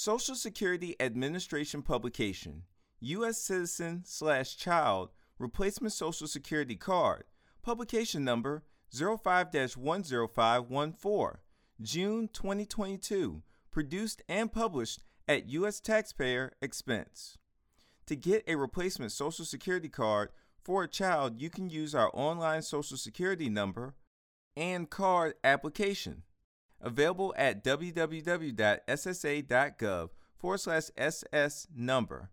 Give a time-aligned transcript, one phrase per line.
[0.00, 2.62] Social Security Administration publication,
[3.00, 3.36] U.S.
[3.36, 5.08] Citizen slash Child
[5.40, 7.24] Replacement Social Security Card,
[7.62, 11.38] publication number 05 10514,
[11.82, 13.42] June 2022,
[13.72, 15.80] produced and published at U.S.
[15.80, 17.36] taxpayer expense.
[18.06, 20.28] To get a replacement Social Security card
[20.62, 23.96] for a child, you can use our online Social Security number
[24.56, 26.22] and card application.
[26.80, 28.10] Available at www.ssa.gov
[30.36, 32.30] forward slash SS number.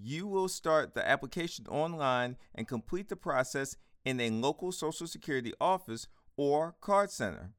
[0.00, 5.52] You will start the application online and complete the process in a local Social Security
[5.60, 7.50] office or card center.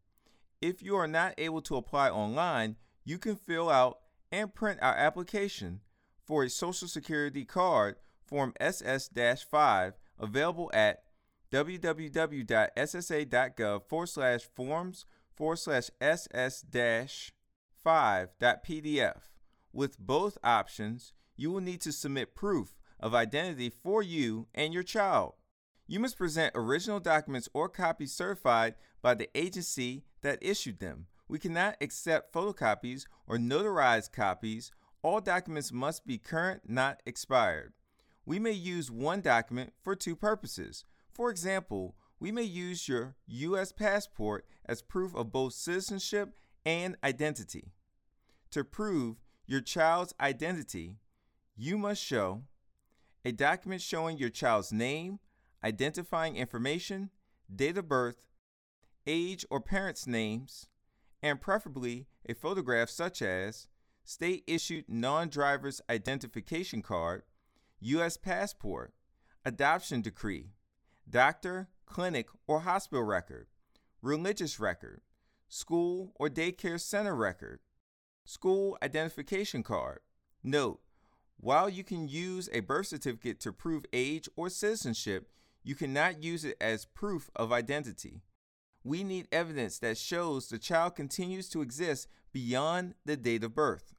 [0.62, 4.00] If you are not able to apply online, you can fill out
[4.32, 5.82] and print our application
[6.26, 9.10] for a Social Security card, Form SS
[9.44, 11.04] 5, available at
[11.52, 12.24] www.ssa.gov
[13.84, 15.06] forward slash forms
[15.36, 17.34] forward slash SS dash
[17.86, 19.22] 5.pdf.
[19.72, 24.84] With both options, you will need to submit proof of identity for you and your
[24.84, 25.34] child.
[25.88, 31.08] You must present original documents or copies certified by the agency that issued them.
[31.28, 34.72] We cannot accept photocopies or notarized copies.
[35.02, 37.74] All documents must be current, not expired.
[38.26, 40.86] We may use one document for two purposes.
[41.12, 43.74] For example, we may use your U.S.
[43.74, 46.30] passport as proof of both citizenship
[46.66, 47.74] and identity.
[48.52, 51.00] To prove your child's identity,
[51.58, 52.44] you must show
[53.26, 55.20] a document showing your child's name,
[55.66, 57.10] identifying information,
[57.54, 58.26] date of birth,
[59.06, 60.68] age or parents' names,
[61.22, 63.68] and preferably a photograph such as
[64.06, 67.24] state issued non driver's identification card,
[67.82, 68.16] U.S.
[68.16, 68.94] passport,
[69.44, 70.52] adoption decree,
[71.10, 73.48] doctor, clinic, or hospital record,
[74.02, 75.02] religious record,
[75.48, 77.60] school or daycare center record,
[78.26, 80.00] school identification card.
[80.44, 80.80] Note,
[81.38, 85.30] while you can use a birth certificate to prove age or citizenship,
[85.64, 88.22] you cannot use it as proof of identity
[88.84, 93.94] we need evidence that shows the child continues to exist beyond the date of birth.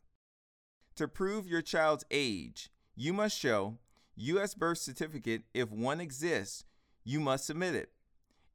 [0.97, 3.78] To prove your child's age, you must show
[4.16, 4.54] U.S.
[4.54, 5.42] birth certificate.
[5.54, 6.64] If one exists,
[7.04, 7.91] you must submit it.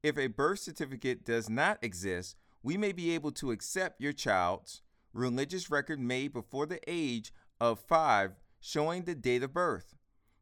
[0.02, 4.82] If a birth certificate does not exist, we may be able to accept your child's
[5.14, 9.96] religious record made before the age of five showing the date of birth,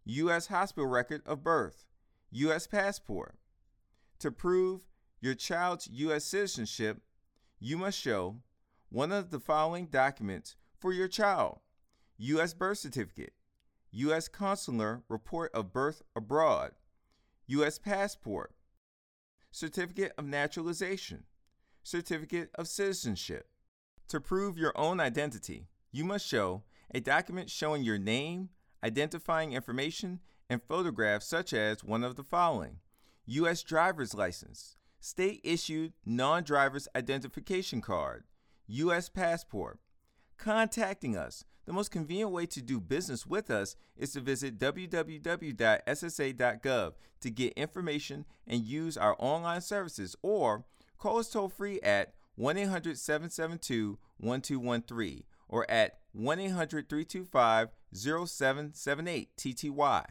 [0.06, 0.47] U.S.
[0.47, 1.85] hospital record of birth,
[2.31, 2.67] U.S.
[2.67, 3.35] passport.
[4.19, 4.81] To prove
[5.22, 6.25] your child's U.S.
[6.25, 7.01] citizenship,
[7.59, 8.38] you must show
[8.90, 11.59] one of the following documents for your child
[12.17, 12.53] U.S.
[12.53, 13.34] birth certificate,
[13.91, 14.28] U.S.
[14.28, 16.72] consular report of birth abroad,
[17.47, 17.80] U.S.
[17.80, 18.53] passport,
[19.52, 21.24] certificate of naturalization,
[21.81, 23.47] certificate of citizenship.
[24.09, 26.63] To prove your own identity, you must show
[26.94, 28.50] a document showing your name,
[28.84, 30.19] identifying information,
[30.50, 32.80] and photographs such as one of the following
[33.25, 33.64] U.S.
[33.64, 38.24] driver's license, state issued non driver's identification card,
[38.68, 39.09] U.S.
[39.09, 39.79] passport.
[40.37, 41.43] Contacting us.
[41.65, 44.93] The most convenient way to do business with us is to visit www.ssa.gov
[47.19, 50.63] to get information and use our online services or
[50.97, 59.35] call us toll free at 1 800 772 1213 or at 1 800 325 0778
[59.35, 60.05] TTY.